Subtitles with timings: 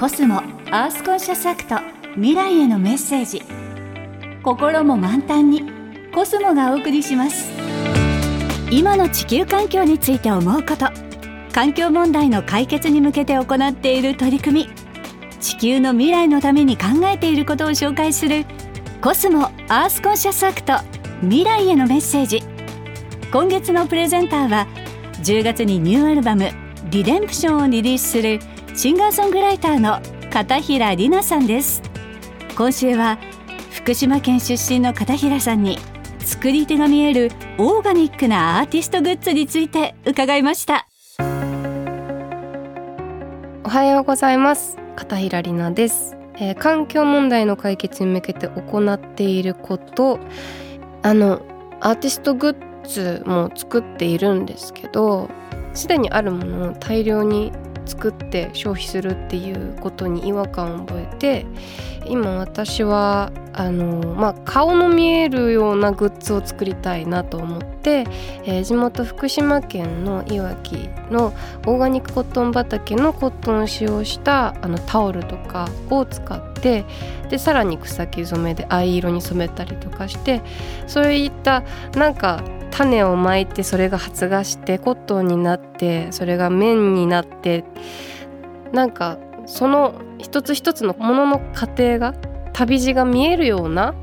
[0.00, 0.36] コスモ
[0.70, 1.76] アースコンシャスアクト
[2.14, 3.42] 未来へのメッセージ。
[4.42, 5.62] 心も満タンに
[6.14, 7.50] コスモがお送りします。
[8.70, 10.86] 今の地球環境について思うこと。
[11.52, 14.70] 環境問題の解決に向けて行っている取り組み。
[15.38, 18.46] 地球の未来のために考えていることを紹介する
[19.02, 20.78] コスモアースコンシャスアクト
[21.20, 22.42] 未来へのメッセージ。
[23.30, 24.66] 今月のプレゼンターは
[25.22, 26.48] 10月にニューアルバム
[26.88, 28.40] リデンプションをリリースする
[28.74, 31.82] シンガーソングライターの片平里奈さんです。
[32.56, 33.18] 今週は
[33.72, 35.78] 福島県出身の片平さんに
[36.20, 40.86] 作り手が見えるオーガニックなアーティストグッズについて伺いました。
[43.64, 44.76] おはようございます。
[44.96, 50.18] 片平里奈です、えー、環境問題の解決に向けて行っていること
[51.02, 51.42] あの
[51.80, 55.30] アーティストグッズも作っているんですけど
[55.72, 57.52] すでにあるものを大量に
[57.90, 61.46] 作って消費するっていうことに違和感を覚えて
[62.06, 68.06] 今私はあの、まあ、顔の見えるようなグッズを作りたいなと思って、
[68.44, 71.34] えー、地元福島県のいわきの
[71.66, 76.84] オーガニックコットン畑のコットンを使用したあのタオルとかを使って
[77.28, 80.42] でさらに草木染めで藍色に染めたりとかして
[80.86, 87.64] そういったなんか種をまいてそれが発芽してコットンになってそれが綿になって
[88.72, 92.14] なんかその一つ一つのものの過程が
[92.52, 93.94] 旅路が見えるような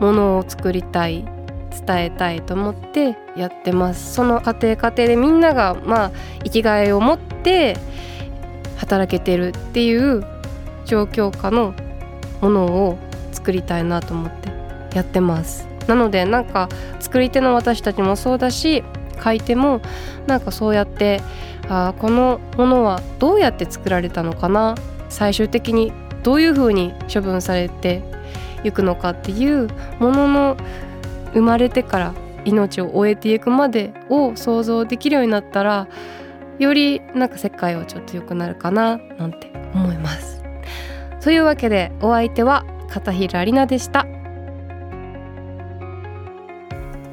[0.00, 1.24] ものを作りたい
[1.86, 4.14] 伝えたいと思ってやってます。
[4.14, 6.12] その過程過程でみんながまあ
[6.44, 7.76] 生きがいを持って
[8.76, 10.24] 働けてるっていう
[10.84, 11.74] 状況下の
[12.40, 12.98] ものを
[13.32, 14.50] 作りたいなと思って
[14.96, 15.71] やってます。
[15.88, 16.68] なのでなんか
[17.00, 18.84] 作り手の私たちもそうだし
[19.18, 19.80] 買い手も
[20.26, 21.20] なんかそうやって
[21.68, 24.74] あこのものはどうやって作られたのかな？
[25.08, 28.02] 最終的にどういうふうに処分されて
[28.64, 29.68] いくのかっていう
[29.98, 30.56] ものの
[31.34, 32.14] 生まれてから
[32.44, 35.88] 命を終えていくまでを想像できるようになったら
[36.58, 40.42] よりなんか世界はちょっと良くなるかななんて思います。
[41.20, 44.06] というわけでお相手は片平里菜でした。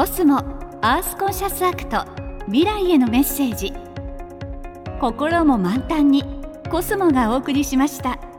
[0.00, 0.38] コスモ
[0.80, 2.06] アースコンシャスアクト
[2.46, 3.70] 未来へのメッセージ
[4.98, 6.24] 心も満タンに
[6.70, 8.29] コスモがお送りしました。